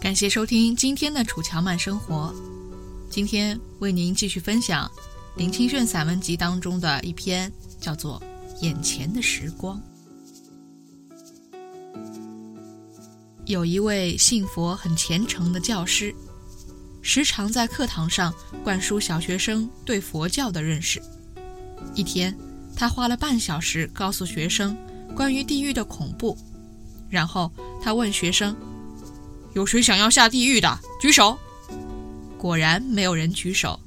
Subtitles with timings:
[0.00, 2.34] 感谢收听今天的《楚乔慢生活》。
[3.10, 4.90] 今天为您继续分享
[5.36, 8.18] 林清炫散文集当中的一篇，叫做
[8.60, 9.76] 《眼前的时光》。
[13.46, 16.14] 有一位信佛很虔诚的教师，
[17.00, 21.00] 时常在课堂上灌输小学生对佛教的认识。
[21.94, 22.36] 一天，
[22.76, 24.76] 他花了半小时告诉学生
[25.14, 26.36] 关于地狱的恐怖，
[27.08, 28.54] 然后他问学生。
[29.54, 30.78] 有谁想要下地狱的？
[31.00, 31.38] 举手。
[32.36, 33.80] 果然没有人举手，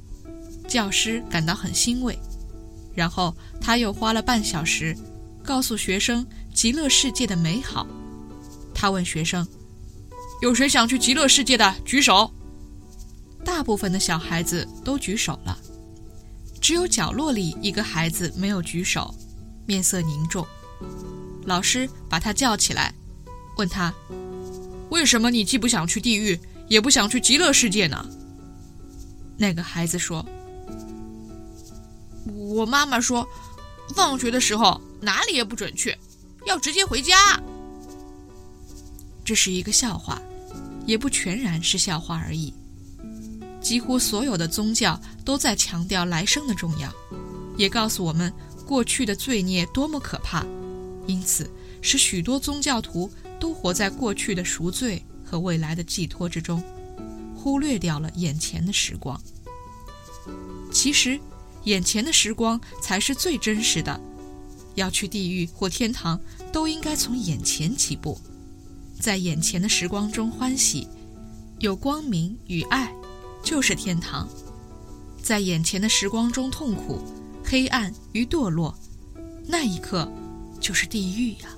[0.67, 2.17] 教师感到很欣慰。
[2.93, 4.95] 然后他又花了半小时，
[5.43, 7.87] 告诉学生极乐世界的美好。
[8.73, 9.47] 他问学生
[10.41, 11.75] ：“有谁想去极乐世界的？
[11.85, 12.31] 举手。”
[13.43, 15.57] 大部分的小孩子都举手了，
[16.61, 19.13] 只有角落里一个孩子没有举手，
[19.65, 20.45] 面色凝重。
[21.45, 22.93] 老师把他叫起来，
[23.57, 23.93] 问他。
[24.89, 28.05] 为什么你既不想去地狱，也不想去极乐世界呢？
[29.37, 30.23] 那个孩子说
[32.53, 33.27] ：“我妈妈说，
[33.95, 35.97] 放学的时候哪里也不准去，
[36.45, 37.41] 要直接回家。”
[39.23, 40.21] 这是一个笑话，
[40.85, 42.53] 也不全然是笑话而已。
[43.61, 46.91] 几乎所有的宗教都在强调来生的重要，
[47.57, 48.33] 也告诉我们
[48.65, 50.45] 过去的罪孽多么可怕，
[51.07, 51.49] 因此
[51.81, 53.09] 使许多宗教徒。
[53.41, 56.63] 都活在过去的赎罪和未来的寄托之中，
[57.35, 59.19] 忽略掉了眼前的时光。
[60.71, 61.19] 其实，
[61.65, 63.99] 眼前的时光才是最真实的。
[64.75, 66.19] 要去地狱或天堂，
[66.51, 68.19] 都应该从眼前起步，
[68.99, 70.87] 在眼前的时光中欢喜，
[71.59, 72.89] 有光明与爱，
[73.43, 74.25] 就是天堂；
[75.21, 77.01] 在眼前的时光中痛苦、
[77.43, 78.73] 黑暗与堕落，
[79.45, 80.09] 那一刻
[80.61, 81.49] 就是地狱呀。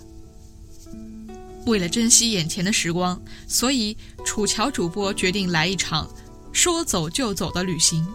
[1.67, 6.09] 为了珍惜眼前的时光，所以楚乔主播决定来一场
[6.51, 8.05] 说走就走的旅行，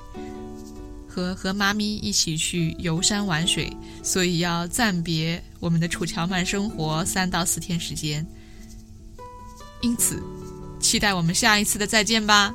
[1.08, 8.26] 和和妈咪一起去游山玩水，所以要暂别我们的楚乔曼生活三到四天时间。
[9.80, 10.22] 因此，
[10.78, 12.54] 期待我们下一次的再见吧。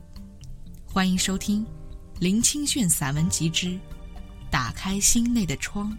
[0.93, 1.65] 欢迎收听
[2.19, 3.67] 林清炫散文集之
[4.49, 5.89] 《打开心内的窗》，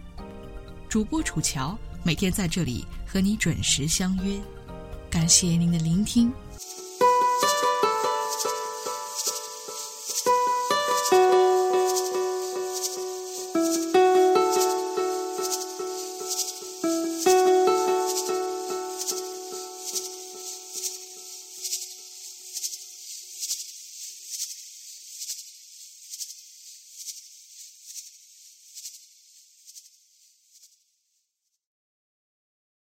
[0.87, 4.39] 主播楚乔每天在这里和你准时相约，
[5.09, 6.31] 感谢您的聆听。